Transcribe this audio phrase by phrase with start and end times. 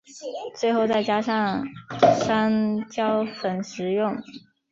[0.55, 1.63] 最后再加上
[2.25, 4.17] 山椒粉食用。